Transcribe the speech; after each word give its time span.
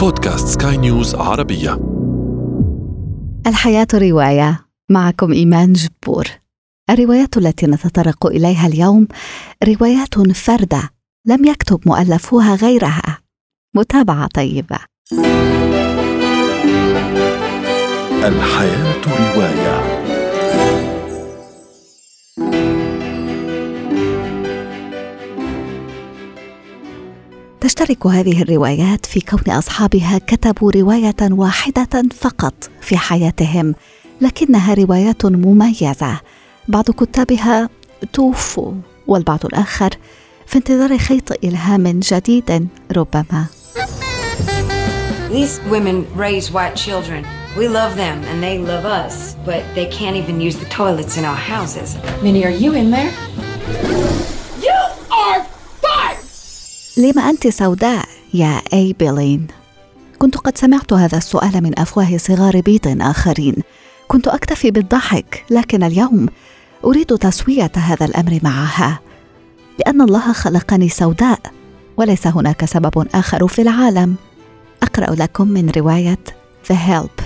بودكاست 0.00 0.62
سكاي 0.62 0.76
نيوز 0.76 1.14
عربية. 1.14 1.80
الحياة 3.46 3.86
رواية. 3.94 4.66
معكم 4.90 5.32
إيمان 5.32 5.72
جبور. 5.72 6.26
الروايات 6.90 7.36
التي 7.36 7.66
نتطرق 7.66 8.26
إليها 8.26 8.66
اليوم 8.66 9.08
روايات 9.64 10.18
فردة 10.18 10.90
لم 11.26 11.44
يكتب 11.44 11.80
مؤلفوها 11.86 12.54
غيرها. 12.54 13.18
متابعة 13.76 14.26
طيبة. 14.26 14.78
الحياة 18.24 19.00
رواية. 19.06 19.79
تشترك 27.60 28.06
هذه 28.06 28.42
الروايات 28.42 29.06
في 29.06 29.20
كون 29.20 29.54
أصحابها 29.54 30.18
كتبوا 30.18 30.72
رواية 30.72 31.16
واحدة 31.22 32.02
فقط 32.20 32.54
في 32.80 32.96
حياتهم 32.96 33.74
لكنها 34.20 34.74
روايات 34.74 35.26
مميزة 35.26 36.20
بعض 36.68 36.90
كتابها 36.90 37.68
توفوا 38.12 38.72
والبعض 39.06 39.46
الآخر 39.46 39.90
في 40.46 40.56
انتظار 40.56 40.98
خيط 40.98 41.44
إلهام 41.44 42.00
جديد 42.00 42.68
ربما 42.96 43.46
These 45.30 45.60
women 45.70 46.06
raise 46.16 46.50
white 46.50 46.74
children. 46.74 47.24
We 47.56 47.68
love 47.68 47.94
them 47.94 48.16
and 48.30 48.42
they 48.42 48.58
love 48.58 48.84
us, 48.84 49.36
but 49.46 49.62
they 49.76 49.86
can't 49.86 50.16
even 50.16 50.40
use 50.40 50.56
the 50.56 50.68
toilets 50.78 51.16
in 51.18 51.24
our 51.24 51.40
houses. 51.54 51.96
Minnie, 52.22 52.44
are 52.44 52.56
you 52.64 52.74
in 52.74 52.90
there? 52.90 53.12
لما 57.00 57.30
أنت 57.30 57.48
سوداء 57.48 58.04
يا 58.34 58.60
ايبيلين 58.72 59.46
كنت 60.18 60.36
قد 60.36 60.58
سمعت 60.58 60.92
هذا 60.92 61.18
السؤال 61.18 61.62
من 61.62 61.78
أفواه 61.78 62.16
صغار 62.16 62.60
بيض 62.60 62.96
آخرين. 63.00 63.54
كنت 64.08 64.28
أكتفي 64.28 64.70
بالضحك 64.70 65.44
لكن 65.50 65.82
اليوم 65.82 66.28
أريد 66.84 67.06
تسوية 67.06 67.72
هذا 67.76 68.06
الأمر 68.06 68.40
معها. 68.42 69.00
لأن 69.78 70.02
الله 70.02 70.32
خلقني 70.32 70.88
سوداء 70.88 71.40
وليس 71.96 72.26
هناك 72.26 72.64
سبب 72.64 73.06
آخر 73.14 73.48
في 73.48 73.62
العالم. 73.62 74.16
أقرأ 74.82 75.14
لكم 75.14 75.48
من 75.48 75.70
رواية 75.70 76.18
The 76.72 76.76
Help 76.76 77.22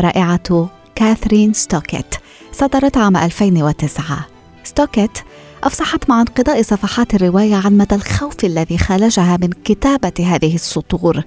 رائعة 0.00 0.68
كاثرين 0.94 1.52
ستوكيت 1.52 2.14
صدرت 2.52 2.96
عام 2.96 3.16
2009 3.16 4.26
ستوكيت 4.64 5.18
أفصحت 5.64 6.10
مع 6.10 6.20
انقضاء 6.20 6.62
صفحات 6.62 7.14
الرواية 7.14 7.54
عن 7.54 7.76
مدى 7.76 7.94
الخوف 7.94 8.44
الذي 8.44 8.78
خالجها 8.78 9.38
من 9.42 9.50
كتابة 9.64 10.12
هذه 10.18 10.54
السطور 10.54 11.22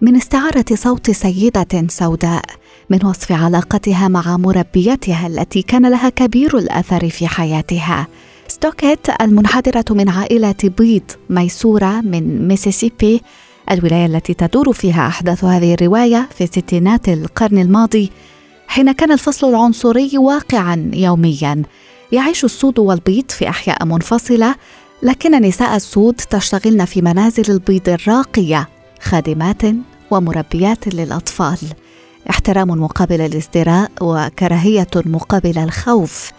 من 0.00 0.16
استعارة 0.16 0.64
صوت 0.74 1.10
سيدة 1.10 1.86
سوداء 1.88 2.44
من 2.90 3.06
وصف 3.06 3.32
علاقتها 3.32 4.08
مع 4.08 4.36
مربيتها 4.36 5.26
التي 5.26 5.62
كان 5.62 5.90
لها 5.90 6.08
كبير 6.08 6.58
الأثر 6.58 7.08
في 7.08 7.28
حياتها. 7.28 8.06
ستوكيت 8.48 9.20
المنحدرة 9.20 9.84
من 9.90 10.08
عائلة 10.08 10.54
بيض 10.78 11.02
ميسورة 11.30 12.00
من 12.00 12.48
ميسيسيبي 12.48 13.22
الولاية 13.70 14.06
التي 14.06 14.34
تدور 14.34 14.72
فيها 14.72 15.06
أحداث 15.06 15.44
هذه 15.44 15.74
الرواية 15.74 16.28
في 16.38 16.46
ستينات 16.46 17.08
القرن 17.08 17.58
الماضي 17.58 18.10
حين 18.66 18.92
كان 18.92 19.12
الفصل 19.12 19.48
العنصري 19.50 20.18
واقعا 20.18 20.90
يوميا. 20.94 21.62
يعيش 22.12 22.44
السود 22.44 22.78
والبيض 22.78 23.30
في 23.30 23.48
أحياء 23.48 23.84
منفصلة 23.84 24.54
لكن 25.02 25.42
نساء 25.42 25.76
السود 25.76 26.14
تشتغلن 26.14 26.84
في 26.84 27.02
منازل 27.02 27.52
البيض 27.52 27.88
الراقية 27.88 28.68
خادمات 29.00 29.62
ومربيات 30.10 30.94
للأطفال. 30.94 31.58
احترام 32.30 32.68
مقابل 32.68 33.20
الازدراء 33.20 33.90
وكراهية 34.00 34.90
مقابل 34.96 35.58
الخوف. 35.58 36.30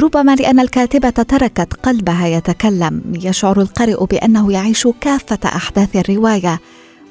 ربما 0.00 0.34
لأن 0.34 0.60
الكاتبة 0.60 1.10
تركت 1.10 1.74
قلبها 1.74 2.26
يتكلم 2.26 3.02
يشعر 3.22 3.60
القارئ 3.60 4.04
بأنه 4.04 4.52
يعيش 4.52 4.88
كافة 5.00 5.38
أحداث 5.44 5.96
الرواية 5.96 6.60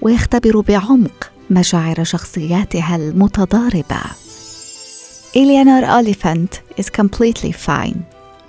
ويختبر 0.02 0.60
بعمق 0.60 1.32
مشاعر 1.50 2.04
شخصياتها 2.04 2.96
المتضاربة. 2.96 4.02
إليانور 5.36 5.86
أوليفانت 5.86 6.54
is 6.56 6.86
completely 7.02 7.52
fine. 7.68 7.98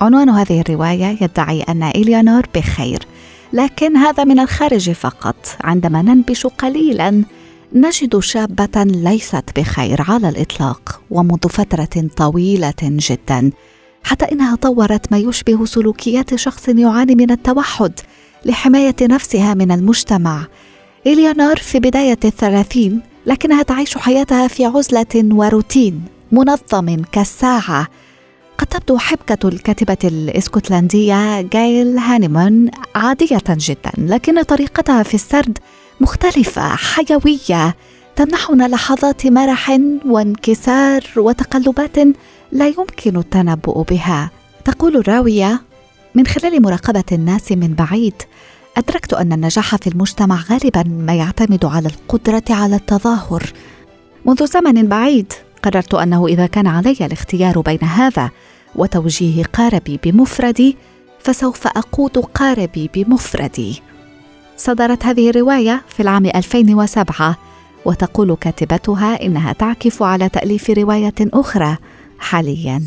عنوان 0.01 0.29
هذه 0.29 0.61
الرواية 0.61 1.17
يدعي 1.21 1.61
أن 1.61 1.83
إليانور 1.83 2.41
بخير 2.55 2.99
لكن 3.53 3.97
هذا 3.97 4.23
من 4.23 4.39
الخارج 4.39 4.91
فقط. 4.91 5.35
عندما 5.63 6.01
ننبش 6.01 6.47
قليلا 6.47 7.23
نجد 7.73 8.19
شابة 8.19 8.83
ليست 8.83 9.43
بخير 9.55 10.05
على 10.09 10.29
الإطلاق 10.29 11.01
ومنذ 11.11 11.49
فترة 11.49 12.07
طويلة 12.17 12.73
جدا 12.81 13.51
حتى 14.03 14.25
إنها 14.31 14.55
طورت 14.55 15.11
ما 15.11 15.17
يشبه 15.17 15.65
سلوكيات 15.65 16.35
شخص 16.35 16.69
يعاني 16.69 17.15
من 17.15 17.31
التوحد 17.31 17.99
لحماية 18.45 18.95
نفسها 19.01 19.53
من 19.53 19.71
المجتمع. 19.71 20.47
إليانور 21.07 21.55
في 21.55 21.79
بداية 21.79 22.19
الثلاثين 22.25 23.01
لكنها 23.25 23.63
تعيش 23.63 23.97
حياتها 23.97 24.47
في 24.47 24.65
عزلة 24.65 25.05
وروتين. 25.15 26.01
منظم 26.33 27.01
كالساعة. 27.11 27.87
قد 28.57 28.67
تبدو 28.67 28.97
حبكة 28.97 29.47
الكاتبة 29.47 29.97
الإسكتلندية 30.03 31.41
جايل 31.41 31.97
هانيمان 31.97 32.71
عادية 32.95 33.43
جدا 33.49 33.91
لكن 33.97 34.43
طريقتها 34.43 35.03
في 35.03 35.13
السرد 35.13 35.57
مختلفة 36.01 36.75
حيوية. 36.75 37.75
تمنحنا 38.15 38.67
لحظات 38.67 39.27
مرح 39.27 39.79
وانكسار 40.05 41.03
وتقلبات 41.17 41.97
لا 42.51 42.67
يمكن 42.67 43.17
التنبؤ 43.17 43.81
بها. 43.81 44.31
تقول 44.65 44.97
الراوية 44.97 45.61
من 46.15 46.27
خلال 46.27 46.61
مراقبة 46.61 47.03
الناس 47.11 47.51
من 47.51 47.73
بعيد 47.73 48.15
أدركت 48.77 49.13
أن 49.13 49.33
النجاح 49.33 49.75
في 49.75 49.87
المجتمع 49.87 50.39
غالبا 50.49 50.83
ما 50.87 51.13
يعتمد 51.13 51.65
على 51.65 51.87
القدرة 51.87 52.43
على 52.49 52.75
التظاهر. 52.75 53.53
منذ 54.25 54.45
زمن 54.45 54.87
بعيد 54.87 55.33
قررت 55.63 55.93
أنه 55.93 56.27
إذا 56.27 56.45
كان 56.45 56.67
علي 56.67 56.97
الاختيار 57.01 57.61
بين 57.61 57.83
هذا 57.83 58.31
وتوجيه 58.75 59.43
قاربي 59.43 59.99
بمفردي 60.03 60.77
فسوف 61.19 61.67
أقود 61.67 62.17
قاربي 62.17 62.89
بمفردي 62.93 63.81
صدرت 64.57 65.05
هذه 65.05 65.29
الرواية 65.29 65.81
في 65.89 65.99
العام 65.99 66.25
2007 66.25 67.37
وتقول 67.85 68.37
كاتبتها 68.41 69.21
إنها 69.21 69.53
تعكف 69.53 70.03
على 70.03 70.29
تأليف 70.29 70.69
رواية 70.69 71.13
أخرى 71.19 71.77
حاليا 72.19 72.83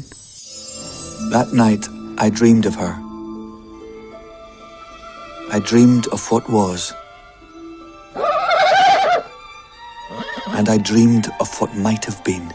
That 1.33 1.53
night 1.53 1.89
I 2.19 2.31
dreamed 2.31 2.67
of 2.67 2.75
her. 2.77 2.95
I 5.53 5.59
dreamed 5.59 6.07
of 6.09 6.31
what 6.31 6.49
was. 6.49 6.93
And 10.59 10.69
I 10.69 10.79
dreamed 10.79 11.27
of 11.41 11.49
what 11.61 11.75
might 11.75 12.05
have 12.05 12.23
been. 12.25 12.47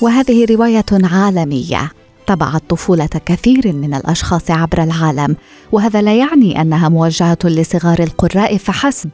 وهذه 0.00 0.44
رواية 0.44 0.86
عالمية. 0.92 1.92
طبعت 2.26 2.62
طفولة 2.68 3.08
كثير 3.26 3.72
من 3.72 3.94
الأشخاص 3.94 4.50
عبر 4.50 4.82
العالم 4.82 5.36
وهذا 5.72 6.02
لا 6.02 6.14
يعني 6.14 6.60
أنها 6.60 6.88
موجهة 6.88 7.38
لصغار 7.44 7.98
القراء 8.02 8.56
فحسب. 8.56 9.10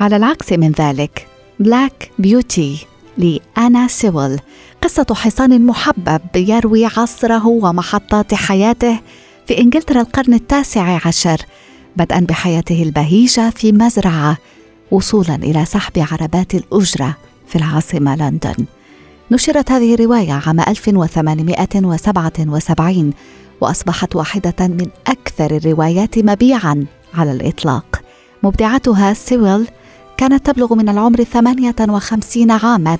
على 0.00 0.16
العكس 0.16 0.52
من 0.52 0.72
ذلك 0.72 1.26
Black 1.60 2.10
Beauty 2.18 2.86
لآنا 3.18 3.88
سيويل 3.88 4.38
قصة 4.82 5.06
حصان 5.14 5.66
محبب 5.66 6.20
يروي 6.36 6.86
عصره 6.86 7.46
ومحطات 7.46 8.34
حياته 8.34 9.00
في 9.46 9.58
إنجلترا 9.58 10.00
القرن 10.00 10.34
التاسع 10.34 10.98
عشر 11.06 11.36
بدءا 11.96 12.18
بحياته 12.18 12.82
البهيجة 12.82 13.50
في 13.50 13.72
مزرعة 13.72 14.38
وصولا 14.90 15.34
إلى 15.34 15.64
سحب 15.64 16.06
عربات 16.12 16.54
الأجرة 16.54 17.16
في 17.46 17.56
العاصمة 17.56 18.16
لندن. 18.16 18.66
نشرت 19.32 19.72
هذه 19.72 19.94
الرواية 19.94 20.42
عام 20.46 20.60
1877 20.60 23.12
وأصبحت 23.60 24.16
واحدة 24.16 24.54
من 24.60 24.86
أكثر 25.06 25.56
الروايات 25.56 26.18
مبيعاً 26.18 26.86
على 27.14 27.32
الإطلاق. 27.32 28.02
مبدعتها 28.42 29.12
سيويل 29.12 29.68
كانت 30.16 30.46
تبلغ 30.46 30.74
من 30.74 30.88
العمر 30.88 31.24
58 31.24 32.50
عاماً. 32.50 32.98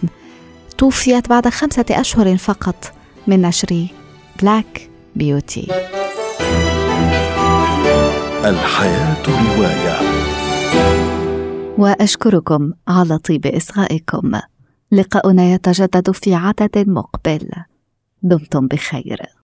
توفيت 0.78 1.28
بعد 1.28 1.48
خمسة 1.48 1.84
أشهر 1.90 2.36
فقط 2.36 2.92
من 3.26 3.42
نشر 3.42 3.86
Black 4.42 4.88
Beauty 5.16 5.68
الحياة 8.44 9.16
رواية. 9.28 10.00
وأشكركم 11.78 12.72
على 12.88 13.18
طيب 13.18 13.46
إصغائكم. 13.46 14.40
لقاؤنا 14.92 15.44
يتجدد 15.44 16.10
في 16.10 16.34
عدد 16.34 16.88
مقبل. 16.88 17.48
دمتم 18.22 18.66
بخير. 18.66 19.32